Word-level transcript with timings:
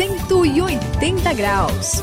180 0.00 1.34
graus. 1.34 2.02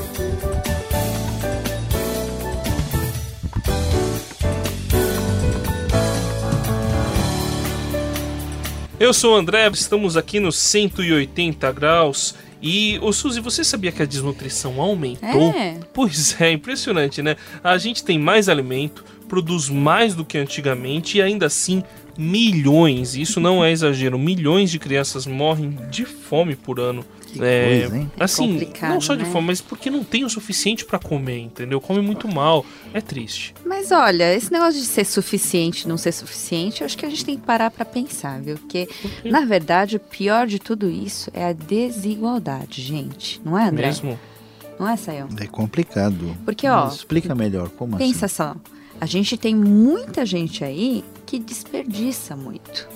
Eu 8.99 9.11
sou 9.11 9.33
o 9.33 9.35
André, 9.35 9.67
estamos 9.73 10.15
aqui 10.15 10.39
no 10.39 10.51
180 10.51 11.71
graus. 11.71 12.35
E, 12.61 12.99
ô 13.01 13.11
Suzy, 13.11 13.39
você 13.39 13.63
sabia 13.63 13.91
que 13.91 14.03
a 14.03 14.05
desnutrição 14.05 14.79
aumentou? 14.79 15.49
É. 15.49 15.79
Pois 15.91 16.39
é, 16.39 16.51
impressionante, 16.53 17.23
né? 17.23 17.35
A 17.63 17.79
gente 17.79 18.03
tem 18.03 18.19
mais 18.19 18.47
alimento, 18.47 19.03
produz 19.27 19.69
mais 19.69 20.13
do 20.13 20.23
que 20.23 20.37
antigamente 20.37 21.17
e 21.17 21.21
ainda 21.23 21.47
assim 21.47 21.83
milhões, 22.15 23.15
isso 23.15 23.39
não 23.39 23.63
é 23.63 23.71
exagero, 23.71 24.17
milhões 24.17 24.69
de 24.71 24.77
crianças 24.79 25.25
morrem 25.25 25.77
de 25.89 26.05
fome 26.05 26.55
por 26.55 26.79
ano. 26.79 27.03
Que 27.27 27.39
coisa, 27.39 27.97
hein? 27.97 28.11
É 28.17 28.23
assim, 28.23 28.53
complicado, 28.53 28.93
não 28.93 29.01
só 29.01 29.15
de 29.15 29.23
né? 29.23 29.31
fome, 29.31 29.47
mas 29.47 29.61
porque 29.61 29.89
não 29.89 30.03
tem 30.03 30.23
o 30.23 30.29
suficiente 30.29 30.85
pra 30.85 30.97
comer, 30.97 31.39
entendeu? 31.39 31.79
Come 31.81 32.01
muito 32.01 32.27
mal, 32.27 32.65
é 32.93 33.01
triste. 33.01 33.53
Mas 33.65 33.91
olha, 33.91 34.33
esse 34.33 34.51
negócio 34.51 34.79
de 34.79 34.85
ser 34.85 35.05
suficiente, 35.05 35.87
não 35.87 35.97
ser 35.97 36.11
suficiente, 36.11 36.81
eu 36.81 36.85
acho 36.85 36.97
que 36.97 37.05
a 37.05 37.09
gente 37.09 37.25
tem 37.25 37.35
que 37.37 37.45
parar 37.45 37.69
pra 37.69 37.85
pensar, 37.85 38.41
viu? 38.41 38.57
Porque, 38.57 38.87
na 39.25 39.45
verdade, 39.45 39.97
o 39.97 39.99
pior 39.99 40.47
de 40.47 40.59
tudo 40.59 40.89
isso 40.89 41.29
é 41.33 41.45
a 41.45 41.53
desigualdade, 41.53 42.81
gente. 42.81 43.41
Não 43.43 43.57
é, 43.57 43.67
André? 43.67 43.87
Mesmo. 43.87 44.19
Não 44.79 44.87
é, 44.87 44.95
Sayão? 44.95 45.27
É 45.39 45.47
complicado. 45.47 46.37
Porque, 46.45 46.67
ó, 46.67 46.85
Mas 46.85 46.95
Explica 46.95 47.33
melhor, 47.33 47.69
como 47.69 47.97
Pensa 47.97 48.27
assim? 48.27 48.35
só, 48.35 48.55
a 49.01 49.05
gente 49.05 49.37
tem 49.37 49.55
muita 49.55 50.25
gente 50.25 50.63
aí 50.63 51.03
que 51.25 51.39
desperdiça 51.39 52.35
muito, 52.35 52.87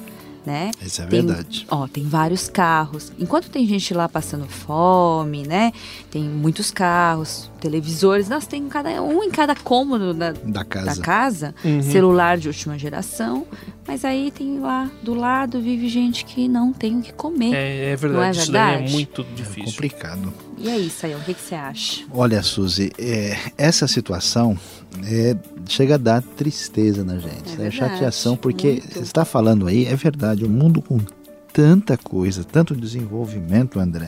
né? 0.45 0.71
Isso 0.81 1.01
é 1.01 1.05
Tem- 1.05 1.25
verdade. 1.25 1.65
Ó, 1.69 1.87
tem 1.87 2.03
vários 2.07 2.49
carros. 2.49 3.11
Enquanto 3.19 3.49
tem 3.49 3.65
gente 3.67 3.93
lá 3.93 4.07
passando 4.09 4.45
fome, 4.47 5.45
né? 5.47 5.71
Tem 6.09 6.23
muitos 6.23 6.71
carros, 6.71 7.49
televisores. 7.59 8.27
Nossa, 8.29 8.47
tem 8.47 8.67
cada, 8.67 9.01
um 9.01 9.23
em 9.23 9.29
cada 9.31 9.55
cômodo 9.55 10.13
da, 10.13 10.31
Da 10.31 10.63
casa. 10.63 10.95
da 10.95 11.01
casa. 11.01 11.55
Uhum. 11.63 11.81
Celular 11.81 12.37
de 12.37 12.47
última 12.47 12.77
geração. 12.77 13.45
Mas 13.87 14.05
aí 14.05 14.31
tem 14.31 14.59
lá 14.59 14.89
do 15.03 15.13
lado 15.13 15.59
vive 15.61 15.89
gente 15.89 16.23
que 16.25 16.47
não 16.47 16.71
tem 16.71 16.99
o 16.99 17.01
que 17.01 17.11
comer. 17.13 17.53
É, 17.53 17.91
é 17.91 17.95
verdade, 17.95 18.13
Não 18.13 18.23
é 18.23 18.31
isso 18.31 18.51
daí 18.51 18.61
é 18.61 18.71
verdade? 18.77 18.93
muito 18.93 19.21
É 19.21 19.33
difícil. 19.35 19.65
complicado. 19.65 20.33
E 20.63 20.69
é 20.69 20.77
isso 20.77 21.05
aí, 21.05 21.15
o 21.15 21.19
que, 21.19 21.33
que 21.33 21.41
você 21.41 21.55
acha? 21.55 22.03
Olha, 22.11 22.43
Suzy, 22.43 22.91
é, 22.97 23.35
essa 23.57 23.87
situação 23.87 24.57
é, 25.03 25.35
chega 25.67 25.95
a 25.95 25.97
dar 25.97 26.21
tristeza 26.21 27.03
na 27.03 27.17
gente, 27.17 27.53
É 27.53 27.57
né? 27.57 27.71
chateação, 27.71 28.37
porque 28.37 28.73
muito. 28.73 28.93
você 28.93 28.99
está 28.99 29.25
falando 29.25 29.67
aí, 29.67 29.85
é 29.85 29.95
verdade, 29.95 30.45
o 30.45 30.49
mundo 30.49 30.81
com 30.81 30.99
tanta 31.51 31.97
coisa, 31.97 32.43
tanto 32.43 32.75
desenvolvimento, 32.75 33.79
André, 33.79 34.07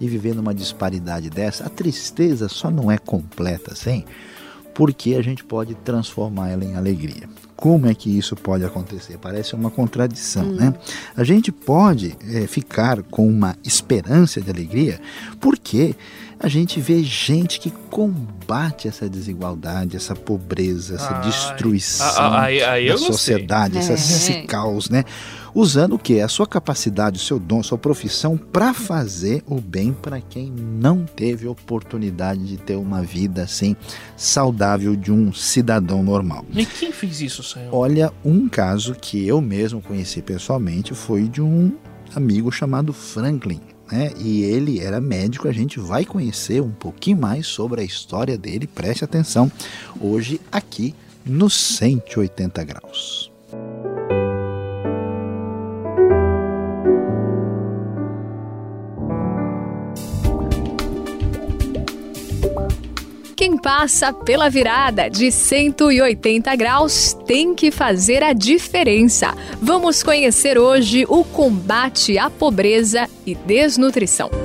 e 0.00 0.08
vivendo 0.08 0.40
uma 0.40 0.54
disparidade 0.54 1.30
dessa, 1.30 1.64
a 1.64 1.68
tristeza 1.68 2.48
só 2.48 2.70
não 2.70 2.90
é 2.90 2.98
completa, 2.98 3.72
assim, 3.72 4.04
porque 4.74 5.14
a 5.14 5.22
gente 5.22 5.44
pode 5.44 5.74
transformar 5.76 6.50
ela 6.50 6.64
em 6.64 6.74
alegria. 6.74 7.28
Como 7.56 7.86
é 7.86 7.94
que 7.94 8.10
isso 8.10 8.34
pode 8.34 8.64
acontecer? 8.64 9.16
Parece 9.18 9.54
uma 9.54 9.70
contradição, 9.70 10.44
né? 10.44 10.74
A 11.16 11.22
gente 11.24 11.52
pode 11.52 12.16
é, 12.28 12.46
ficar 12.46 13.02
com 13.04 13.26
uma 13.28 13.56
esperança 13.64 14.40
de 14.40 14.50
alegria 14.50 15.00
porque 15.40 15.94
a 16.40 16.48
gente 16.48 16.80
vê 16.80 17.02
gente 17.02 17.58
que 17.60 17.70
combate 17.90 18.88
essa 18.88 19.08
desigualdade, 19.08 19.96
essa 19.96 20.14
pobreza, 20.14 20.96
essa 20.96 21.14
Ai. 21.16 21.22
destruição 21.22 22.06
Ah, 22.06 22.26
ah, 22.26 22.42
aí- 22.42 22.62
aí 22.62 22.86
eu 22.88 22.94
da 22.94 23.06
sociedade, 23.06 23.78
essa- 23.78 23.92
É. 23.92 23.94
esse 23.94 24.42
caos, 24.42 24.90
né? 24.90 25.04
Usando 25.54 25.94
o 25.94 25.98
que? 25.98 26.20
A 26.20 26.26
sua 26.26 26.48
capacidade, 26.48 27.16
o 27.16 27.22
seu 27.22 27.38
dom, 27.38 27.60
a 27.60 27.62
sua 27.62 27.78
profissão 27.78 28.36
para 28.36 28.74
fazer 28.74 29.40
o 29.46 29.60
bem 29.60 29.92
para 29.92 30.20
quem 30.20 30.50
não 30.50 31.04
teve 31.04 31.46
oportunidade 31.46 32.44
de 32.44 32.56
ter 32.56 32.74
uma 32.74 33.02
vida 33.02 33.44
assim 33.44 33.76
saudável 34.16 34.96
de 34.96 35.12
um 35.12 35.32
cidadão 35.32 36.02
normal. 36.02 36.44
E 36.52 36.66
quem 36.66 36.90
fez 36.90 37.20
isso, 37.20 37.44
Sayão? 37.44 37.72
Olha, 37.72 38.12
um 38.24 38.48
caso 38.48 38.96
que 39.00 39.24
eu 39.24 39.40
mesmo 39.40 39.80
conheci 39.80 40.20
pessoalmente 40.20 40.92
foi 40.92 41.28
de 41.28 41.40
um 41.40 41.72
amigo 42.16 42.50
chamado 42.50 42.92
Franklin. 42.92 43.60
Né? 43.92 44.12
E 44.18 44.42
ele 44.42 44.80
era 44.80 45.00
médico, 45.00 45.46
a 45.46 45.52
gente 45.52 45.78
vai 45.78 46.04
conhecer 46.04 46.60
um 46.60 46.72
pouquinho 46.72 47.18
mais 47.18 47.46
sobre 47.46 47.80
a 47.80 47.84
história 47.84 48.36
dele, 48.36 48.66
preste 48.66 49.04
atenção, 49.04 49.52
hoje 50.00 50.40
aqui 50.50 50.96
no 51.24 51.48
180 51.48 52.64
graus. 52.64 53.30
Passa 63.64 64.12
pela 64.12 64.50
virada 64.50 65.08
de 65.08 65.32
180 65.32 66.54
graus 66.54 67.16
tem 67.26 67.54
que 67.54 67.70
fazer 67.70 68.22
a 68.22 68.34
diferença. 68.34 69.34
Vamos 69.58 70.02
conhecer 70.02 70.58
hoje 70.58 71.06
o 71.08 71.24
combate 71.24 72.18
à 72.18 72.28
pobreza 72.28 73.08
e 73.24 73.34
desnutrição. 73.34 74.43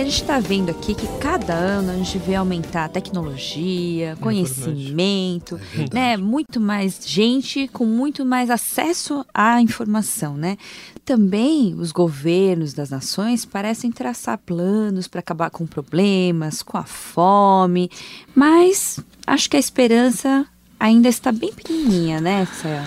A 0.00 0.04
gente 0.04 0.22
está 0.22 0.40
vendo 0.40 0.70
aqui 0.70 0.94
que 0.94 1.06
cada 1.18 1.54
ano 1.54 1.92
a 1.92 1.94
gente 1.94 2.18
vê 2.18 2.34
aumentar 2.34 2.86
a 2.86 2.88
tecnologia, 2.88 4.16
conhecimento, 4.20 5.60
né? 5.92 6.16
Muito 6.16 6.60
mais 6.60 7.00
gente 7.04 7.68
com 7.68 7.86
muito 7.86 8.24
mais 8.24 8.50
acesso 8.50 9.24
à 9.32 9.60
informação, 9.60 10.36
né? 10.36 10.56
Também 11.04 11.74
os 11.74 11.92
governos 11.92 12.72
das 12.72 12.90
nações 12.90 13.44
parecem 13.44 13.92
traçar 13.92 14.38
planos 14.38 15.06
para 15.06 15.20
acabar 15.20 15.50
com 15.50 15.66
problemas, 15.66 16.62
com 16.62 16.76
a 16.76 16.84
fome, 16.84 17.90
mas 18.34 18.98
acho 19.26 19.48
que 19.48 19.56
a 19.56 19.60
esperança 19.60 20.46
ainda 20.78 21.08
está 21.08 21.30
bem 21.30 21.52
pequenininha, 21.52 22.20
né, 22.20 22.46
Céu? 22.46 22.82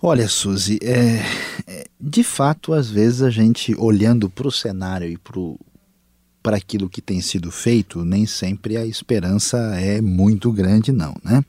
Olha, 0.00 0.28
Suzy, 0.28 0.78
é, 0.82 1.22
é, 1.66 1.86
de 2.00 2.22
fato, 2.22 2.72
às 2.72 2.88
vezes 2.88 3.22
a 3.22 3.30
gente 3.30 3.74
olhando 3.78 4.28
para 4.28 4.48
o 4.48 4.52
cenário 4.52 5.08
e 5.08 5.16
para 5.16 5.38
aquilo 6.44 6.88
que 6.88 7.00
tem 7.00 7.20
sido 7.20 7.50
feito, 7.50 8.04
nem 8.04 8.26
sempre 8.26 8.76
a 8.76 8.84
esperança 8.84 9.56
é 9.76 10.00
muito 10.00 10.50
grande, 10.50 10.90
não, 10.92 11.14
né? 11.24 11.44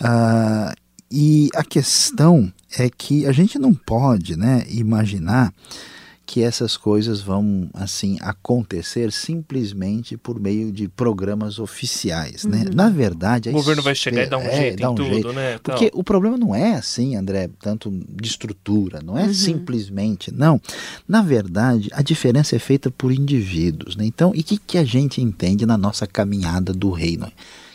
Ah, 0.00 0.74
e 1.10 1.48
a 1.54 1.64
questão 1.64 2.52
é 2.78 2.88
que 2.90 3.26
a 3.26 3.32
gente 3.32 3.58
não 3.58 3.72
pode, 3.72 4.36
né, 4.36 4.64
imaginar 4.68 5.52
que 6.26 6.42
essas 6.42 6.76
coisas 6.76 7.20
vão 7.20 7.68
assim 7.74 8.16
acontecer 8.20 9.12
simplesmente 9.12 10.16
por 10.16 10.40
meio 10.40 10.72
de 10.72 10.88
programas 10.88 11.58
oficiais, 11.58 12.44
né? 12.44 12.64
Na 12.74 12.88
verdade, 12.88 13.50
a 13.50 13.52
O 13.52 13.56
governo 13.56 13.82
vai 13.82 13.94
chegar 13.94 14.22
e 14.22 14.26
dar 14.26 14.38
um 14.38 14.42
é, 14.42 14.56
jeito 14.56 14.82
em 14.82 14.86
um 14.86 14.94
tudo, 14.94 15.08
jeito. 15.08 15.32
né? 15.32 15.58
tal. 15.62 15.76
Porque 15.76 15.90
o 15.94 16.02
problema 16.02 16.38
não 16.38 16.54
é 16.54 16.74
assim, 16.74 17.14
André, 17.14 17.50
tanto 17.60 17.90
de 17.90 18.28
estrutura, 18.28 19.00
não 19.04 19.18
é 19.18 19.32
simplesmente, 19.32 20.32
não. 20.32 20.60
Na 21.06 21.20
verdade, 21.20 21.90
a 21.92 22.00
diferença 22.00 22.56
é 22.56 22.58
feita 22.58 22.90
por 22.90 23.12
indivíduos, 23.12 23.94
né? 23.94 24.06
Então, 24.06 24.32
e 24.34 24.40
o 24.40 24.44
que, 24.44 24.56
que 24.56 24.78
a 24.78 24.84
gente 24.84 25.20
entende 25.20 25.66
na 25.66 25.76
nossa 25.76 26.06
caminhada 26.06 26.72
do 26.72 26.90
reino? 26.90 27.30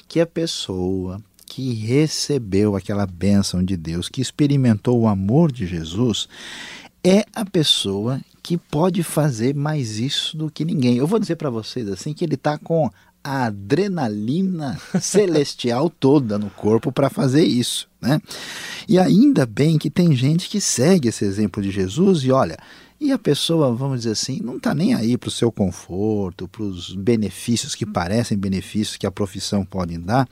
Que 0.07 0.19
a 0.19 0.25
pessoa 0.25 1.21
que 1.45 1.73
recebeu 1.73 2.75
aquela 2.75 3.05
bênção 3.05 3.63
de 3.63 3.77
Deus, 3.77 4.09
que 4.09 4.21
experimentou 4.21 4.99
o 4.99 5.07
amor 5.07 5.51
de 5.51 5.65
Jesus, 5.65 6.27
é 7.03 7.25
a 7.33 7.45
pessoa 7.45 8.19
que 8.49 8.57
pode 8.57 9.03
fazer 9.03 9.53
mais 9.53 9.99
isso 9.99 10.35
do 10.35 10.49
que 10.49 10.65
ninguém. 10.65 10.97
Eu 10.97 11.05
vou 11.05 11.19
dizer 11.19 11.35
para 11.35 11.51
vocês 11.51 11.87
assim 11.87 12.15
que 12.15 12.25
ele 12.25 12.33
está 12.33 12.57
com 12.57 12.89
a 13.23 13.45
adrenalina 13.45 14.75
celestial 14.99 15.87
toda 15.87 16.39
no 16.39 16.49
corpo 16.49 16.91
para 16.91 17.11
fazer 17.11 17.43
isso, 17.43 17.87
né? 18.01 18.19
E 18.87 18.97
ainda 18.97 19.45
bem 19.45 19.77
que 19.77 19.91
tem 19.91 20.15
gente 20.15 20.49
que 20.49 20.59
segue 20.59 21.09
esse 21.09 21.23
exemplo 21.23 21.61
de 21.61 21.69
Jesus 21.69 22.23
e 22.23 22.31
olha, 22.31 22.57
e 23.01 23.13
a 23.13 23.17
pessoa, 23.17 23.73
vamos 23.73 23.99
dizer 23.99 24.11
assim, 24.11 24.41
não 24.43 24.57
está 24.57 24.75
nem 24.75 24.93
aí 24.93 25.17
para 25.17 25.29
o 25.29 25.31
seu 25.31 25.49
conforto, 25.49 26.49
para 26.49 26.63
os 26.63 26.93
benefícios 26.93 27.73
que 27.73 27.85
parecem 27.85 28.37
benefícios 28.37 28.97
que 28.97 29.07
a 29.07 29.11
profissão 29.11 29.63
pode 29.63 29.97
dar 29.97 30.27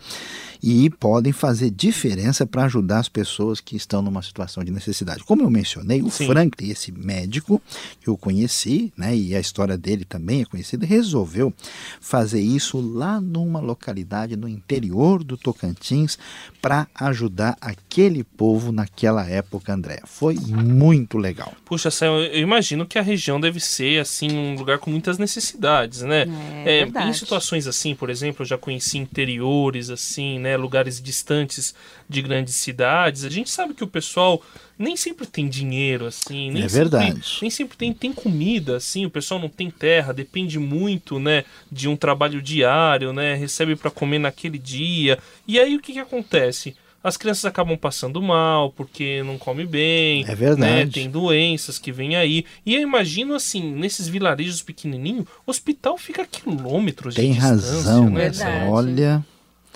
e 0.61 0.89
podem 0.89 1.31
fazer 1.31 1.69
diferença 1.69 2.45
para 2.45 2.65
ajudar 2.65 2.99
as 2.99 3.07
pessoas 3.07 3.61
que 3.61 3.77
estão 3.77 4.01
numa 4.01 4.21
situação 4.21 4.65
de 4.65 4.71
necessidade. 4.71 5.23
Como 5.23 5.43
eu 5.43 5.49
mencionei, 5.49 6.01
o 6.01 6.09
Sim. 6.09 6.27
Franklin, 6.27 6.69
esse 6.69 6.91
médico 6.91 7.61
que 8.01 8.09
eu 8.09 8.17
conheci, 8.17 8.91
né, 8.97 9.15
e 9.15 9.33
a 9.33 9.39
história 9.39 9.77
dele 9.77 10.03
também 10.03 10.41
é 10.41 10.45
conhecida, 10.45 10.85
resolveu 10.85 11.53
fazer 12.01 12.41
isso 12.41 12.81
lá 12.81 13.21
numa 13.21 13.61
localidade 13.61 14.35
no 14.35 14.47
interior 14.47 15.23
do 15.23 15.37
Tocantins 15.37 16.17
para 16.61 16.85
ajudar 16.95 17.55
aquele 17.61 18.25
povo 18.25 18.73
naquela 18.73 19.25
época, 19.25 19.73
André. 19.73 20.01
Foi 20.05 20.35
muito 20.35 21.17
legal. 21.17 21.53
Puxa, 21.63 21.89
Sam, 21.89 22.07
eu 22.07 22.41
imagino 22.41 22.56
que 22.85 22.99
a 22.99 23.01
região 23.01 23.39
deve 23.39 23.59
ser, 23.59 23.99
assim, 23.99 24.29
um 24.31 24.55
lugar 24.55 24.77
com 24.79 24.89
muitas 24.89 25.17
necessidades, 25.17 26.01
né? 26.01 26.25
É 26.65 26.81
em 26.81 26.83
verdade. 26.85 27.17
situações 27.17 27.67
assim, 27.67 27.95
por 27.95 28.09
exemplo, 28.09 28.43
eu 28.43 28.47
já 28.47 28.57
conheci 28.57 28.97
interiores, 28.97 29.89
assim, 29.89 30.39
né? 30.39 30.57
lugares 30.57 31.01
distantes 31.01 31.73
de 32.07 32.21
grandes 32.21 32.55
cidades. 32.55 33.23
A 33.23 33.29
gente 33.29 33.49
sabe 33.49 33.73
que 33.73 33.83
o 33.83 33.87
pessoal 33.87 34.41
nem 34.77 34.95
sempre 34.95 35.25
tem 35.25 35.47
dinheiro, 35.47 36.05
assim. 36.05 36.51
Nem 36.51 36.63
é 36.63 36.69
sempre, 36.69 36.89
verdade. 36.89 37.37
Nem 37.41 37.49
sempre 37.49 37.77
tem, 37.77 37.93
tem 37.93 38.13
comida, 38.13 38.77
assim. 38.77 39.05
O 39.05 39.09
pessoal 39.09 39.39
não 39.39 39.49
tem 39.49 39.71
terra, 39.71 40.13
depende 40.13 40.59
muito, 40.59 41.19
né, 41.19 41.45
de 41.71 41.87
um 41.87 41.95
trabalho 41.95 42.41
diário, 42.41 43.11
né, 43.13 43.33
recebe 43.35 43.75
para 43.75 43.89
comer 43.89 44.19
naquele 44.19 44.57
dia. 44.57 45.17
E 45.47 45.59
aí 45.59 45.75
o 45.75 45.81
que, 45.81 45.93
que 45.93 45.99
acontece? 45.99 46.75
As 47.07 47.17
crianças 47.17 47.45
acabam 47.45 47.77
passando 47.77 48.21
mal 48.21 48.71
porque 48.71 49.23
não 49.23 49.37
come 49.37 49.65
bem, 49.65 50.25
é 50.27 50.35
verdade. 50.35 50.85
Né? 50.85 50.91
tem 50.91 51.09
doenças 51.09 51.79
que 51.79 51.91
vêm 51.91 52.15
aí. 52.15 52.45
E 52.65 52.75
eu 52.75 52.81
imagino 52.81 53.33
assim, 53.33 53.61
nesses 53.73 54.07
vilarejos 54.07 54.61
pequenininhos, 54.61 55.25
o 55.45 55.51
hospital 55.51 55.97
fica 55.97 56.23
a 56.23 56.25
quilômetros 56.25 57.15
tem 57.15 57.31
de 57.31 57.39
distância, 57.39 57.83
razão, 57.83 58.09
né? 58.09 58.67
Olha, 58.69 59.25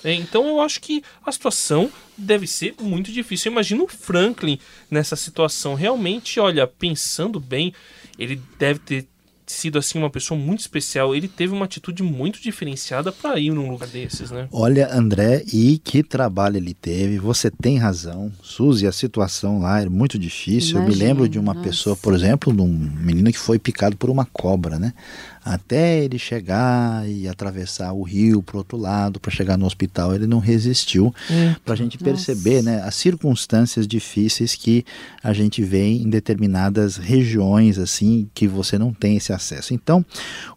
é, 0.04 0.12
então 0.12 0.46
eu 0.46 0.60
acho 0.60 0.80
que 0.80 1.02
a 1.24 1.30
situação 1.30 1.90
deve 2.18 2.46
ser 2.46 2.74
muito 2.80 3.12
difícil. 3.12 3.50
Eu 3.50 3.52
imagino 3.52 3.84
o 3.84 3.88
Franklin 3.88 4.58
nessa 4.90 5.16
situação. 5.16 5.74
Realmente, 5.74 6.40
olha, 6.40 6.66
pensando 6.66 7.38
bem, 7.38 7.72
ele 8.18 8.40
deve 8.58 8.80
ter 8.80 9.06
sido 9.52 9.78
assim 9.78 9.98
uma 9.98 10.10
pessoa 10.10 10.38
muito 10.38 10.60
especial. 10.60 11.14
Ele 11.14 11.28
teve 11.28 11.52
uma 11.52 11.64
atitude 11.64 12.02
muito 12.02 12.40
diferenciada 12.40 13.12
para 13.12 13.38
ir 13.38 13.50
num 13.50 13.70
lugar 13.70 13.88
desses, 13.88 14.30
né? 14.30 14.48
Olha, 14.50 14.92
André, 14.92 15.44
e 15.52 15.78
que 15.78 16.02
trabalho 16.02 16.56
ele 16.56 16.74
teve. 16.74 17.18
Você 17.18 17.50
tem 17.50 17.78
razão, 17.78 18.32
Suzy. 18.42 18.86
A 18.86 18.92
situação 18.92 19.60
lá 19.60 19.80
era 19.80 19.90
muito 19.90 20.18
difícil. 20.18 20.76
Imagina, 20.78 20.84
Eu 20.84 20.88
me 20.88 20.94
lembro 21.04 21.28
de 21.28 21.38
uma 21.38 21.54
nossa. 21.54 21.66
pessoa, 21.68 21.96
por 21.96 22.14
exemplo, 22.14 22.52
de 22.52 22.60
um 22.62 22.68
menino 22.68 23.30
que 23.30 23.38
foi 23.38 23.58
picado 23.58 23.96
por 23.96 24.10
uma 24.10 24.24
cobra, 24.26 24.78
né? 24.78 24.92
Até 25.44 26.04
ele 26.04 26.18
chegar 26.18 27.08
e 27.08 27.26
atravessar 27.28 27.92
o 27.92 28.02
rio 28.02 28.42
para 28.42 28.56
o 28.56 28.58
outro 28.58 28.76
lado 28.76 29.18
para 29.18 29.30
chegar 29.30 29.56
no 29.56 29.66
hospital 29.66 30.14
ele 30.14 30.26
não 30.26 30.38
resistiu. 30.38 31.14
Para 31.64 31.74
a 31.74 31.76
gente 31.76 31.98
perceber 31.98 32.62
né, 32.62 32.82
as 32.82 32.94
circunstâncias 32.94 33.86
difíceis 33.86 34.54
que 34.54 34.84
a 35.22 35.32
gente 35.32 35.62
vê 35.62 35.84
em 35.84 36.08
determinadas 36.08 36.96
regiões 36.96 37.78
assim 37.78 38.28
que 38.34 38.46
você 38.46 38.78
não 38.78 38.92
tem 38.92 39.16
esse 39.16 39.32
acesso. 39.32 39.74
Então 39.74 40.04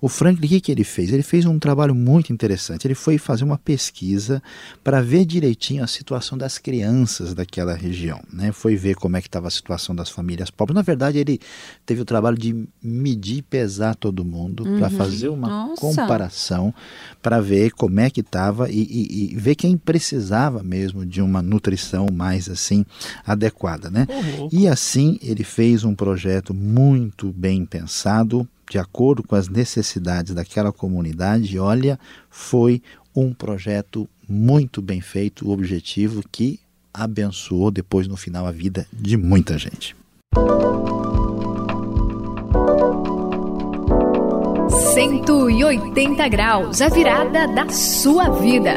o 0.01 0.07
Franklin 0.07 0.45
o 0.45 0.49
que, 0.49 0.61
que 0.61 0.71
ele 0.71 0.83
fez? 0.83 1.11
Ele 1.11 1.23
fez 1.23 1.45
um 1.45 1.57
trabalho 1.57 1.95
muito 1.95 2.31
interessante. 2.31 2.85
Ele 2.85 2.95
foi 2.95 3.17
fazer 3.17 3.43
uma 3.43 3.57
pesquisa 3.57 4.41
para 4.83 5.01
ver 5.01 5.25
direitinho 5.25 5.83
a 5.83 5.87
situação 5.87 6.37
das 6.37 6.57
crianças 6.57 7.33
daquela 7.33 7.73
região 7.73 8.21
né? 8.31 8.51
Foi 8.51 8.75
ver 8.75 8.95
como 8.95 9.17
é 9.17 9.21
que 9.21 9.27
estava 9.27 9.47
a 9.47 9.51
situação 9.51 9.95
das 9.95 10.09
famílias 10.09 10.49
pobres. 10.49 10.75
Na 10.75 10.81
verdade 10.81 11.17
ele 11.17 11.39
teve 11.85 12.01
o 12.01 12.05
trabalho 12.05 12.37
de 12.37 12.67
medir 12.81 13.37
e 13.37 13.41
pesar 13.41 13.95
todo 13.95 14.23
mundo 14.23 14.63
uhum 14.75 14.79
para 14.79 14.89
fazer 14.89 15.29
uma 15.29 15.47
Nossa. 15.47 15.81
comparação, 15.81 16.73
para 17.21 17.41
ver 17.41 17.71
como 17.71 17.99
é 17.99 18.09
que 18.09 18.21
estava 18.21 18.69
e, 18.69 18.81
e, 18.81 19.33
e, 19.33 19.35
ver 19.35 19.55
quem 19.55 19.77
precisava 19.77 20.61
mesmo 20.61 21.05
de 21.05 21.21
uma 21.21 21.41
nutrição 21.41 22.07
mais 22.11 22.49
assim 22.49 22.85
adequada, 23.25 23.89
né? 23.89 24.07
Uhum. 24.09 24.49
E 24.51 24.67
assim 24.67 25.17
ele 25.21 25.43
fez 25.43 25.83
um 25.83 25.95
projeto 25.95 26.53
muito 26.53 27.31
bem 27.31 27.65
pensado, 27.65 28.47
de 28.69 28.77
acordo 28.77 29.23
com 29.23 29.35
as 29.35 29.47
necessidades 29.47 30.33
daquela 30.33 30.71
comunidade. 30.71 31.55
E 31.55 31.59
olha, 31.59 31.99
foi 32.29 32.81
um 33.15 33.33
projeto 33.33 34.07
muito 34.27 34.81
bem 34.81 35.01
feito, 35.01 35.47
o 35.47 35.51
objetivo 35.51 36.23
que 36.31 36.59
abençoou 36.93 37.71
depois 37.71 38.07
no 38.07 38.15
final 38.15 38.45
a 38.45 38.51
vida 38.51 38.87
de 38.91 39.17
muita 39.17 39.57
gente. 39.57 39.95
180 45.07 46.27
graus, 46.29 46.81
a 46.81 46.89
virada 46.89 47.47
da 47.47 47.69
sua 47.69 48.27
vida. 48.29 48.73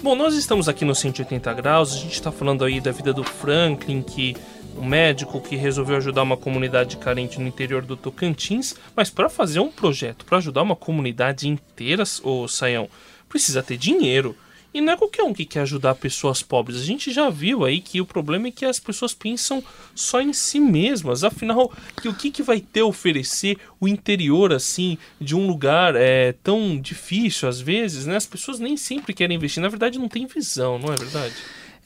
Bom, 0.00 0.14
nós 0.14 0.36
estamos 0.36 0.68
aqui 0.68 0.84
no 0.84 0.94
180 0.94 1.52
graus, 1.54 1.92
a 1.92 1.96
gente 1.96 2.12
está 2.12 2.30
falando 2.30 2.64
aí 2.64 2.80
da 2.80 2.92
vida 2.92 3.12
do 3.12 3.24
Franklin, 3.24 4.00
que 4.00 4.36
um 4.78 4.86
médico 4.86 5.40
que 5.40 5.56
resolveu 5.56 5.96
ajudar 5.96 6.22
uma 6.22 6.36
comunidade 6.36 6.98
carente 6.98 7.40
no 7.40 7.48
interior 7.48 7.84
do 7.84 7.96
Tocantins, 7.96 8.76
mas 8.94 9.10
para 9.10 9.28
fazer 9.28 9.58
um 9.58 9.72
projeto 9.72 10.24
para 10.24 10.38
ajudar 10.38 10.62
uma 10.62 10.76
comunidade 10.76 11.48
inteira, 11.48 12.04
ô 12.22 12.46
Saião, 12.46 12.88
precisa 13.28 13.60
ter 13.60 13.76
dinheiro. 13.76 14.36
E 14.74 14.80
não 14.80 14.92
é 14.92 14.96
qualquer 14.96 15.22
um 15.22 15.32
que 15.32 15.44
quer 15.44 15.60
ajudar 15.60 15.94
pessoas 15.94 16.42
pobres. 16.42 16.80
A 16.80 16.84
gente 16.84 17.12
já 17.12 17.30
viu 17.30 17.64
aí 17.64 17.80
que 17.80 18.00
o 18.00 18.04
problema 18.04 18.48
é 18.48 18.50
que 18.50 18.64
as 18.64 18.80
pessoas 18.80 19.14
pensam 19.14 19.62
só 19.94 20.20
em 20.20 20.32
si 20.32 20.58
mesmas. 20.58 21.22
Afinal, 21.22 21.72
que 22.02 22.08
o 22.08 22.14
que, 22.14 22.28
que 22.28 22.42
vai 22.42 22.60
ter 22.60 22.80
a 22.80 22.86
oferecer 22.86 23.56
o 23.80 23.86
interior 23.86 24.52
assim 24.52 24.98
de 25.20 25.36
um 25.36 25.46
lugar 25.46 25.94
é, 25.94 26.32
tão 26.42 26.76
difícil 26.76 27.48
às 27.48 27.60
vezes, 27.60 28.04
né? 28.04 28.16
As 28.16 28.26
pessoas 28.26 28.58
nem 28.58 28.76
sempre 28.76 29.14
querem 29.14 29.36
investir. 29.36 29.62
Na 29.62 29.68
verdade, 29.68 29.96
não 29.96 30.08
tem 30.08 30.26
visão, 30.26 30.76
não 30.76 30.92
é 30.92 30.96
verdade? 30.96 31.34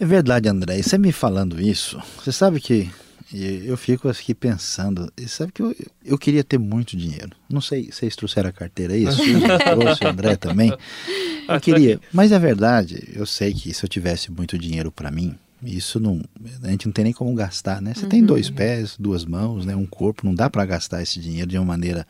É 0.01 0.07
verdade, 0.07 0.49
André. 0.49 0.79
E 0.79 0.83
você 0.83 0.97
me 0.97 1.13
falando 1.13 1.61
isso, 1.61 2.01
você 2.17 2.33
sabe 2.33 2.59
que 2.59 2.89
eu 3.33 3.77
fico 3.77 4.09
aqui 4.09 4.35
pensando, 4.35 5.13
e 5.17 5.29
sabe 5.29 5.53
que 5.53 5.63
eu, 5.63 5.75
eu 6.05 6.19
queria 6.19 6.43
ter 6.43 6.59
muito 6.59 6.97
dinheiro. 6.97 7.31
Não 7.49 7.61
sei, 7.61 7.91
vocês 7.91 8.17
trouxeram 8.17 8.49
a 8.49 8.53
carteira 8.53 8.95
aí, 8.95 9.05
trouxe, 9.05 10.05
o 10.05 10.09
André 10.09 10.37
também. 10.37 10.73
Eu 11.47 11.61
queria, 11.61 12.01
mas 12.13 12.33
é 12.33 12.39
verdade, 12.39 13.09
eu 13.15 13.27
sei 13.27 13.53
que 13.53 13.73
se 13.75 13.85
eu 13.85 13.89
tivesse 13.89 14.31
muito 14.31 14.59
dinheiro 14.59 14.91
para 14.91 15.11
mim, 15.11 15.35
isso 15.63 15.99
não, 15.99 16.23
a 16.63 16.71
gente 16.71 16.87
não 16.87 16.93
tem 16.93 17.05
nem 17.05 17.13
como 17.13 17.35
gastar, 17.35 17.83
né? 17.83 17.93
Você 17.93 18.05
uhum. 18.05 18.09
tem 18.09 18.25
dois 18.25 18.49
pés, 18.49 18.95
duas 18.97 19.25
mãos, 19.25 19.67
né? 19.67 19.75
Um 19.75 19.87
corpo, 19.87 20.25
não 20.25 20.33
dá 20.33 20.49
para 20.49 20.65
gastar 20.65 21.03
esse 21.03 21.19
dinheiro 21.19 21.49
de 21.49 21.59
uma 21.59 21.65
maneira 21.65 22.07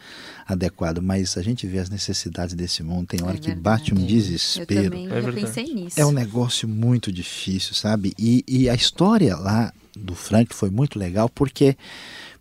adequada. 0.47 1.01
Mas 1.01 1.39
a 1.39 1.43
gente 1.43 1.67
vê 1.67 1.79
as 1.79 1.89
necessidades 1.89 2.55
desse 2.55 2.83
mundo, 2.83 3.07
tem 3.07 3.23
hora 3.23 3.37
é 3.37 3.41
que 3.41 3.55
bate 3.55 3.95
um 3.95 4.05
desespero. 4.05 4.95
Eu 4.95 5.23
também 5.23 5.45
é 5.45 5.47
pensei 5.47 5.65
nisso. 5.73 5.99
É 5.99 6.05
um 6.05 6.13
negócio 6.13 6.69
muito 6.69 7.11
difícil, 7.11 7.75
sabe? 7.75 8.13
E, 8.19 8.45
e 8.47 8.69
a 8.69 8.75
história 8.75 9.35
lá 9.35 9.73
do 9.99 10.15
Frank 10.15 10.55
foi 10.55 10.71
muito 10.71 10.99
legal 10.99 11.29
porque 11.29 11.77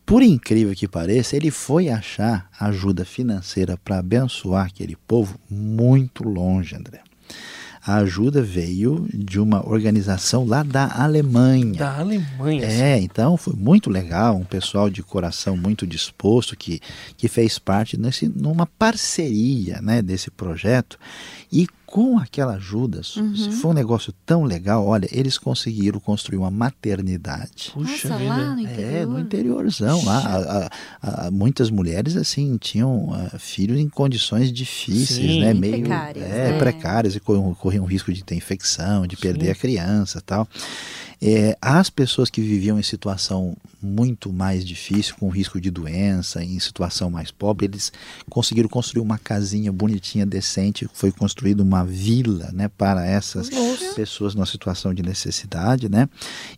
por 0.08 0.24
incrível 0.24 0.74
que 0.74 0.88
pareça, 0.88 1.36
ele 1.36 1.52
foi 1.52 1.90
achar 1.90 2.50
ajuda 2.58 3.04
financeira 3.04 3.78
para 3.78 4.00
abençoar 4.00 4.68
aquele 4.68 4.96
povo 4.96 5.38
muito 5.50 6.24
longe, 6.24 6.78
André. 6.78 7.02
A 7.86 7.96
ajuda 7.98 8.42
veio 8.42 9.06
de 9.14 9.38
uma 9.38 9.68
organização 9.68 10.46
lá 10.46 10.64
da 10.64 10.90
Alemanha. 11.02 11.74
Da 11.74 12.00
Alemanha. 12.00 12.66
É, 12.66 13.00
então 13.00 13.36
foi 13.36 13.54
muito 13.54 13.90
legal, 13.90 14.38
um 14.38 14.46
pessoal 14.46 14.90
de 14.90 15.04
coração 15.04 15.58
muito 15.58 15.86
disposto 15.86 16.56
que, 16.56 16.82
que 17.18 17.28
fez 17.28 17.60
parte 17.60 17.98
nesse, 17.98 18.30
numa 18.30 18.66
parceria 18.66 19.82
né, 19.82 20.02
desse 20.02 20.32
projeto. 20.32 20.98
E 21.52 21.68
com 21.98 22.20
aquela 22.20 22.54
ajuda, 22.54 23.02
uhum. 23.16 23.52
foi 23.54 23.72
um 23.72 23.74
negócio 23.74 24.14
tão 24.24 24.44
legal. 24.44 24.86
Olha, 24.86 25.10
eles 25.12 25.36
conseguiram 25.36 26.00
construir 26.00 26.38
uma 26.38 26.52
maternidade. 26.52 27.72
Puxa 27.74 28.10
Nossa, 28.10 28.24
lá 28.24 28.54
no 28.54 28.62
interior. 28.62 28.94
É, 28.94 29.06
no 29.08 29.20
interiorzão. 29.20 30.06
Lá, 30.06 30.20
a, 30.20 30.70
a, 31.02 31.26
a, 31.26 31.32
muitas 31.32 31.72
mulheres, 31.72 32.16
assim, 32.16 32.56
tinham 32.58 33.10
uh, 33.10 33.40
filhos 33.40 33.80
em 33.80 33.90
condições 33.90 34.54
difíceis, 34.54 35.32
Sim. 35.32 35.40
né? 35.40 35.56
Meio 35.56 35.80
precárias, 35.80 36.24
é, 36.24 36.52
né? 36.52 36.60
precárias 36.60 37.16
e 37.16 37.20
corriam, 37.20 37.52
corriam 37.56 37.86
risco 37.86 38.14
de 38.14 38.24
ter 38.24 38.36
infecção, 38.36 39.08
de 39.08 39.18
perder 39.18 39.46
Sim. 39.46 39.52
a 39.52 39.56
criança 39.56 40.22
tal. 40.24 40.48
É, 41.22 41.58
as 41.62 41.90
pessoas 41.90 42.30
que 42.30 42.42
viviam 42.42 42.80
em 42.80 42.84
situação 42.84 43.58
muito 43.82 44.32
mais 44.32 44.66
difícil, 44.66 45.16
com 45.20 45.30
risco 45.30 45.60
de 45.60 45.72
doença, 45.72 46.44
em 46.44 46.60
situação 46.60 47.10
mais 47.10 47.32
pobre, 47.32 47.66
eles 47.66 47.92
conseguiram 48.30 48.70
construir 48.70 49.02
uma 49.02 49.18
casinha 49.18 49.72
bonitinha, 49.72 50.26
decente, 50.26 50.88
foi 50.94 51.12
construída 51.12 51.64
uma 51.64 51.84
vila 51.84 52.52
né, 52.54 52.68
para 52.68 53.06
essas 53.06 53.50
Nossa. 53.50 53.94
pessoas 53.94 54.36
numa 54.36 54.46
situação 54.46 54.94
de 54.94 55.02
necessidade. 55.02 55.90
Né? 55.90 56.08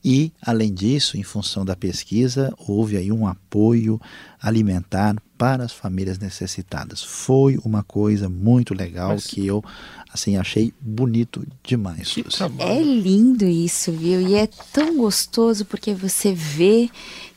E, 0.03 0.31
além 0.41 0.73
disso, 0.73 1.17
em 1.17 1.23
função 1.23 1.63
da 1.63 1.75
pesquisa, 1.75 2.53
houve 2.57 2.97
aí 2.97 3.11
um 3.11 3.27
apoio 3.27 3.99
alimentar 4.41 5.15
para 5.37 5.63
as 5.63 5.71
famílias 5.71 6.19
necessitadas. 6.19 7.03
Foi 7.03 7.57
uma 7.63 7.81
coisa 7.81 8.27
muito 8.27 8.73
legal 8.73 9.11
Mas... 9.11 9.27
que 9.27 9.45
eu 9.45 9.63
assim 10.11 10.37
achei 10.37 10.73
bonito 10.81 11.45
demais. 11.63 12.15
É 12.57 12.81
lindo 12.81 13.45
isso, 13.45 13.91
viu? 13.91 14.19
E 14.21 14.35
é 14.35 14.47
tão 14.73 14.97
gostoso 14.97 15.65
porque 15.65 15.93
você 15.93 16.33
vê 16.33 16.89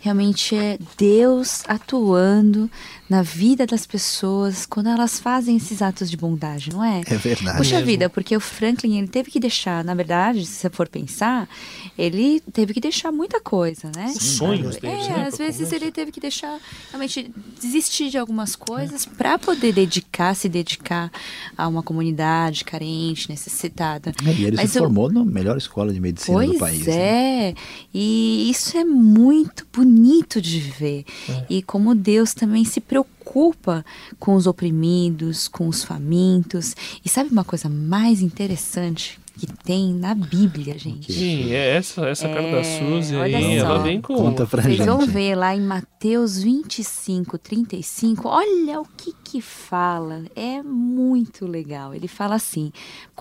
realmente 0.02 0.56
é 0.56 0.78
Deus 0.98 1.62
atuando 1.68 2.68
na 3.08 3.22
vida 3.22 3.64
das 3.64 3.86
pessoas 3.86 4.66
quando 4.66 4.88
elas 4.88 5.20
fazem 5.20 5.56
esses 5.56 5.80
atos 5.80 6.10
de 6.10 6.16
bondade, 6.16 6.70
não 6.72 6.82
é? 6.82 7.02
É 7.06 7.16
verdade. 7.16 7.58
Puxa 7.58 7.76
mesmo. 7.76 7.86
vida, 7.86 8.10
porque 8.10 8.36
o 8.36 8.40
Franklin 8.40 8.98
ele 8.98 9.06
teve 9.06 9.30
que 9.30 9.38
deixar, 9.38 9.84
na 9.84 9.94
verdade, 9.94 10.44
se 10.44 10.54
você 10.54 10.70
for 10.70 10.88
pensar, 10.88 11.48
ele 11.96 12.40
teve 12.52 12.74
que 12.74 12.80
deixar 12.80 13.12
muita 13.12 13.40
coisa, 13.40 13.92
né? 13.94 14.06
Os 14.16 14.22
sonhos 14.22 14.76
dele. 14.76 14.94
É, 14.94 15.26
às 15.26 15.38
vezes 15.38 15.70
ele 15.70 15.92
teve 15.92 16.10
que 16.10 16.18
deixar 16.18 16.58
realmente 16.92 17.32
desistir 17.60 18.10
de 18.10 18.18
algumas 18.18 18.54
coisas 18.54 19.04
para 19.06 19.38
poder 19.38 19.72
dedicar, 19.72 20.36
se 20.36 20.48
dedicar 20.48 21.10
a 21.56 21.66
uma 21.66 21.82
comunidade 21.82 22.64
carente, 22.64 23.28
necessitada. 23.28 24.12
É, 24.24 24.32
e 24.32 24.44
ele 24.44 24.56
Mas 24.56 24.70
se 24.70 24.78
eu... 24.78 24.82
formou 24.84 25.10
na 25.10 25.24
melhor 25.24 25.56
escola 25.56 25.92
de 25.92 26.00
medicina 26.00 26.36
pois 26.36 26.52
do 26.52 26.58
país. 26.58 26.86
É, 26.86 26.92
né? 26.92 27.54
e 27.92 28.50
isso 28.50 28.76
é 28.76 28.84
muito 28.84 29.66
bonito 29.72 30.40
de 30.40 30.60
ver. 30.60 31.04
É. 31.28 31.46
E 31.48 31.62
como 31.62 31.94
Deus 31.94 32.34
também 32.34 32.64
se 32.64 32.80
preocupa 32.80 33.22
preocupa 33.22 33.84
com 34.18 34.34
os 34.34 34.46
oprimidos, 34.46 35.48
com 35.48 35.68
os 35.68 35.82
famintos. 35.82 36.74
E 37.04 37.08
sabe 37.08 37.30
uma 37.30 37.44
coisa 37.44 37.68
mais 37.68 38.20
interessante 38.20 39.18
que 39.38 39.46
tem 39.64 39.94
na 39.94 40.14
Bíblia, 40.14 40.78
gente? 40.78 41.12
Sim, 41.12 41.52
é 41.52 41.76
essa, 41.76 42.06
essa 42.08 42.26
é, 42.26 42.34
carta 42.34 42.50
da 42.50 42.64
Suzy 42.64 43.16
aí, 43.16 43.60
só. 43.60 43.66
ela 43.66 43.78
vem 43.78 44.00
com... 44.00 44.14
Conta 44.14 44.46
pra 44.46 44.62
Vocês 44.62 44.76
gente. 44.76 44.86
vão 44.86 45.06
ver 45.06 45.34
lá 45.36 45.54
em 45.54 45.60
Mateus 45.60 46.42
25, 46.42 47.38
35, 47.38 48.28
olha 48.28 48.80
o 48.80 48.86
que 48.96 49.12
que 49.32 49.40
fala. 49.40 50.24
É 50.36 50.62
muito 50.62 51.46
legal. 51.46 51.94
Ele 51.94 52.06
fala 52.06 52.34
assim: 52.34 52.70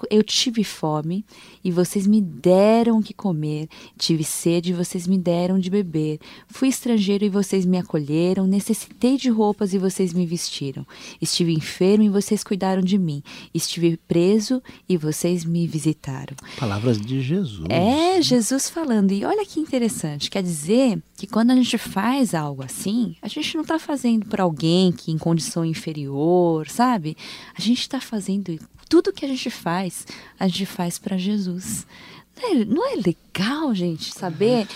Eu 0.09 0.21
tive 0.21 0.61
fome 0.61 1.23
e 1.63 1.71
vocês 1.71 2.05
me 2.05 2.19
deram 2.19 2.99
o 2.99 3.03
que 3.03 3.13
comer, 3.13 3.69
tive 3.97 4.25
sede 4.25 4.71
e 4.71 4.73
vocês 4.73 5.07
me 5.07 5.17
deram 5.17 5.57
de 5.57 5.69
beber. 5.69 6.19
Fui 6.49 6.67
estrangeiro 6.67 7.23
e 7.23 7.29
vocês 7.29 7.65
me 7.65 7.77
acolheram, 7.77 8.45
necessitei 8.45 9.15
de 9.15 9.29
roupas 9.29 9.73
e 9.73 9.77
vocês 9.77 10.11
me 10.11 10.25
vestiram. 10.25 10.85
Estive 11.21 11.53
enfermo 11.53 12.03
e 12.03 12.09
vocês 12.09 12.43
cuidaram 12.43 12.81
de 12.81 12.97
mim. 12.97 13.23
Estive 13.53 13.95
preso 13.95 14.61
e 14.89 14.97
vocês 14.97 15.45
me 15.45 15.65
visitaram. 15.65 16.30
Palavras 16.57 16.99
de 16.99 17.21
Jesus. 17.21 17.65
É, 17.69 18.21
Jesus 18.21 18.69
falando. 18.69 19.11
E 19.11 19.25
olha 19.25 19.45
que 19.45 19.59
interessante. 19.59 20.29
Quer 20.29 20.43
dizer 20.43 21.01
que 21.15 21.27
quando 21.27 21.51
a 21.51 21.55
gente 21.55 21.77
faz 21.77 22.33
algo 22.33 22.63
assim, 22.63 23.15
a 23.21 23.27
gente 23.27 23.55
não 23.55 23.61
está 23.61 23.77
fazendo 23.77 24.25
para 24.25 24.43
alguém 24.43 24.91
que 24.91 25.11
em 25.11 25.17
condição 25.17 25.65
inferior, 25.65 26.67
sabe? 26.69 27.15
A 27.57 27.61
gente 27.61 27.81
está 27.81 27.99
fazendo 27.99 28.57
tudo 28.89 29.13
que 29.13 29.25
a 29.25 29.27
gente 29.27 29.49
faz, 29.49 30.05
a 30.39 30.47
gente 30.47 30.65
faz 30.65 30.99
para 30.99 31.17
Jesus. 31.17 31.85
Não 32.37 32.49
é, 32.49 32.65
não 32.65 32.87
é 32.91 32.95
legal, 32.95 33.73
gente, 33.73 34.13
saber 34.13 34.67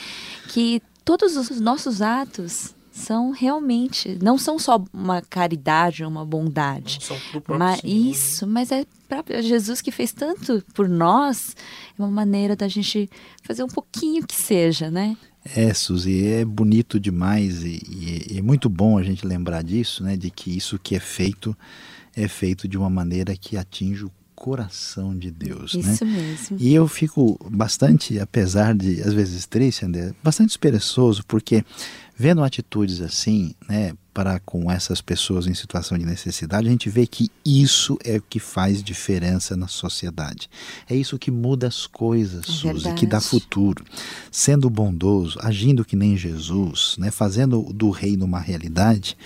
que 0.50 0.82
todos 1.04 1.36
os 1.36 1.60
nossos 1.60 2.02
atos 2.02 2.74
são 2.98 3.32
realmente, 3.32 4.18
não 4.24 4.38
são 4.38 4.58
só 4.58 4.82
uma 4.94 5.22
caridade, 5.22 6.06
uma 6.06 6.26
bondade. 6.26 7.00
São 7.02 7.18
pro 7.32 7.42
próprio 7.42 7.60
Mas, 7.60 7.82
Senhor, 7.82 7.94
né? 7.94 8.10
isso, 8.12 8.48
mas 8.48 8.72
é 8.72 8.86
próprio 9.10 9.42
Jesus 9.44 9.82
que 9.82 9.92
fez 9.92 10.14
tanto 10.14 10.64
por 10.74 10.88
nós, 10.88 11.56
é 12.00 12.02
uma 12.02 12.10
maneira 12.10 12.56
da 12.56 12.70
gente 12.70 13.10
fazer 13.44 13.64
um 13.64 13.68
pouquinho 13.68 14.26
que 14.26 14.34
seja, 14.36 14.90
né? 14.90 15.18
É, 15.56 15.74
Suzy, 15.74 16.26
é 16.26 16.46
bonito 16.46 16.98
demais 17.00 17.64
e, 17.64 17.82
e- 17.88 18.34
e 18.36 18.38
é 18.40 18.42
muito 18.42 18.70
bom 18.70 18.98
a 18.98 19.04
gente 19.04 19.28
lembrar 19.28 19.62
disso, 19.62 20.02
né? 20.02 20.16
De 20.16 20.32
que 20.32 20.50
isso 20.56 20.80
que 20.80 20.96
é 20.96 21.00
feito 21.00 21.56
é 22.16 22.30
feito 22.30 22.66
de 22.66 22.78
uma 22.78 22.90
maneira 22.90 23.36
que 23.36 23.58
atinge 23.58 24.06
o 24.06 24.12
coração 24.36 25.18
de 25.18 25.32
Deus, 25.32 25.74
né? 25.76 25.94
Isso 25.94 26.06
mesmo. 26.06 26.58
E 26.60 26.74
eu 26.74 26.88
fico 26.88 27.40
bastante, 27.50 28.20
apesar 28.20 28.76
de 28.76 29.02
às 29.02 29.14
vezes 29.14 29.46
triste, 29.46 29.86
André, 29.86 30.14
bastante 30.24 30.50
esperançoso, 30.52 31.26
porque 31.26 31.64
vendo 32.18 32.44
atitudes 32.44 33.02
assim, 33.02 33.54
né, 33.68 33.94
para 34.14 34.40
com 34.40 34.72
essas 34.72 35.02
pessoas 35.02 35.48
em 35.48 35.54
situação 35.54 35.98
de 35.98 36.06
necessidade, 36.06 36.68
a 36.68 36.72
gente 36.72 36.90
vê 36.90 37.06
que 37.06 37.30
isso 37.46 37.98
é 38.04 38.18
o 38.18 38.22
que 38.22 38.40
faz 38.40 38.82
diferença 38.82 39.58
na 39.58 39.68
sociedade. 39.68 40.50
É 40.90 40.96
isso 40.96 41.20
que 41.20 41.30
muda 41.32 41.68
as 41.68 41.86
coisas, 41.88 42.44
É 42.44 42.52
Suzy, 42.52 42.64
verdade. 42.68 42.96
que 43.00 43.06
dá 43.06 43.20
futuro. 43.20 43.84
Sendo 44.32 44.70
bondoso, 44.70 45.38
agindo 45.42 45.84
que 45.84 45.96
nem 45.96 46.16
Jesus, 46.16 46.96
né, 46.98 47.12
fazendo 47.12 47.62
do 47.74 47.90
reino 47.90 48.24
uma 48.26 48.40
realidade, 48.40 49.18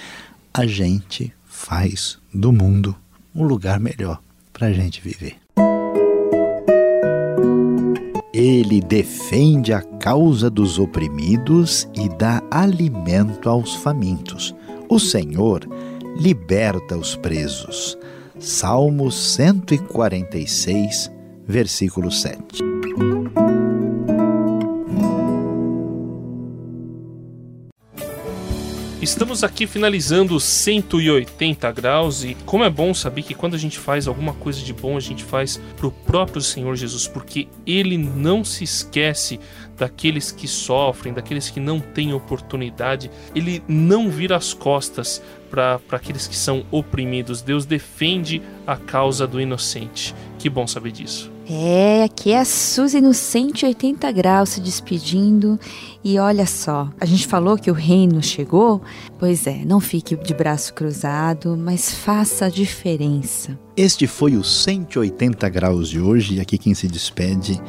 a 0.54 0.66
gente 0.66 1.32
faz 1.46 2.18
do 2.34 2.52
mundo 2.52 2.96
um 3.36 3.44
lugar 3.44 3.80
melhor 3.80 4.20
para 4.60 4.68
a 4.68 4.74
gente 4.74 5.02
viver. 5.02 5.38
Ele 8.34 8.80
defende 8.82 9.74
a 9.74 9.82
causa 9.82 10.50
dos 10.50 10.78
oprimidos 10.78 11.88
e 11.96 12.10
dá 12.10 12.44
alimento 12.52 13.50
aos 13.50 13.74
famintos. 13.76 14.54
O 14.88 15.00
Senhor 15.00 15.68
liberta 16.18 16.98
os 16.98 17.16
presos. 17.16 17.98
Salmo 18.38 19.12
146, 19.12 21.10
versículo 21.48 22.12
7. 22.12 22.64
Estamos 29.10 29.44
aqui 29.44 29.66
finalizando 29.66 30.36
os 30.36 30.44
180 30.44 31.72
graus 31.72 32.24
e 32.24 32.38
como 32.46 32.64
é 32.64 32.70
bom 32.70 32.94
saber 32.94 33.24
que 33.24 33.34
quando 33.34 33.56
a 33.56 33.58
gente 33.58 33.80
faz 33.80 34.08
alguma 34.08 34.34
coisa 34.34 34.62
de 34.62 34.72
bom, 34.72 34.96
a 34.96 35.00
gente 35.00 35.24
faz 35.24 35.60
pro 35.76 35.92
próprio 35.92 36.40
Senhor 36.40 36.76
Jesus, 36.76 37.08
porque 37.08 37.48
ele 37.66 37.98
não 37.98 38.46
se 38.46 38.64
esquece 38.64 39.40
daqueles 39.76 40.32
que 40.32 40.48
sofrem, 40.48 41.12
daqueles 41.12 41.50
que 41.50 41.60
não 41.60 41.80
têm 41.80 42.14
oportunidade, 42.14 43.10
ele 43.34 43.64
não 43.68 44.12
vira 44.12 44.38
as 44.38 44.54
costas 44.54 45.24
para 45.50 45.82
aqueles 45.92 46.28
que 46.28 46.36
são 46.36 46.64
oprimidos. 46.70 47.42
Deus 47.42 47.66
defende 47.66 48.44
a 48.66 48.78
causa 48.78 49.26
do 49.26 49.42
inocente. 49.42 50.14
Que 50.38 50.48
bom 50.52 50.68
saber 50.68 50.92
disso. 50.92 51.32
É, 51.52 52.04
aqui 52.04 52.32
é 52.32 52.40
a 52.40 52.46
Suzy 52.46 53.02
no 53.02 53.12
180 53.12 54.12
graus 54.12 54.50
se 54.50 54.62
despedindo. 54.62 55.60
E 56.04 56.20
olha 56.20 56.46
só, 56.46 56.92
a 57.02 57.06
gente 57.06 57.26
falou 57.26 57.58
que 57.58 57.72
o 57.72 57.74
reino 57.74 58.22
chegou? 58.22 58.84
Pois 59.18 59.48
é, 59.48 59.66
não 59.66 59.80
fique 59.80 60.16
de 60.16 60.32
braço 60.32 60.72
cruzado, 60.76 61.58
mas 61.58 61.92
faça 61.92 62.46
a 62.46 62.50
diferença. 62.50 63.58
Este 63.76 64.06
foi 64.06 64.38
o 64.38 64.44
180 64.44 65.50
graus 65.50 65.90
de 65.90 66.00
hoje 66.00 66.36
e 66.36 66.40
aqui 66.40 66.56
quem 66.56 66.76
se 66.76 66.88
despede 66.88 67.60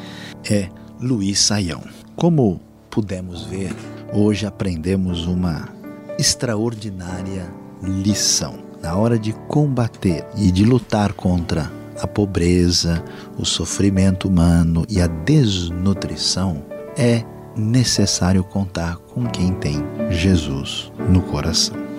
é 0.45 0.69
Luiz 1.01 1.39
Saião. 1.39 1.83
Como 2.15 2.61
pudemos 2.91 3.45
ver, 3.45 3.75
hoje 4.13 4.45
aprendemos 4.45 5.27
uma 5.27 5.71
extraordinária 6.19 7.51
lição. 7.83 8.59
Na 8.83 8.95
hora 8.97 9.19
de 9.19 9.33
combater 9.33 10.27
e 10.37 10.51
de 10.51 10.65
lutar 10.65 11.13
contra 11.15 11.80
a 12.01 12.07
pobreza, 12.07 13.05
o 13.37 13.45
sofrimento 13.45 14.29
humano 14.29 14.85
e 14.89 15.01
a 15.01 15.07
desnutrição, 15.07 16.65
é 16.97 17.25
necessário 17.57 18.43
contar 18.43 18.97
com 18.97 19.27
quem 19.27 19.53
tem 19.55 19.83
Jesus 20.11 20.91
no 21.09 21.23
coração. 21.23 21.91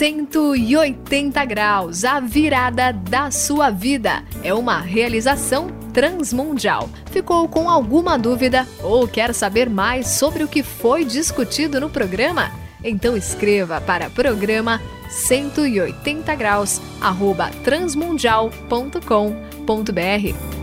180 0.00 1.44
graus, 1.44 2.04
a 2.06 2.20
virada 2.20 2.90
da 2.90 3.30
sua 3.30 3.68
vida. 3.68 4.22
É 4.42 4.54
uma 4.54 4.80
realização 4.80 5.68
transmundial. 5.92 6.88
Ficou 7.10 7.46
com 7.46 7.68
alguma 7.68 8.16
dúvida 8.16 8.66
ou 8.82 9.06
quer 9.06 9.34
saber 9.34 9.68
mais 9.68 10.08
sobre 10.08 10.42
o 10.42 10.48
que 10.48 10.62
foi 10.62 11.04
discutido 11.04 11.78
no 11.78 11.90
programa? 11.90 12.50
Então 12.82 13.14
escreva 13.14 13.78
para 13.78 14.08
programa 14.08 14.80
180 15.10 16.36
graus 16.36 16.80
arroba 17.00 17.50
transmundial.com.br 17.64 20.59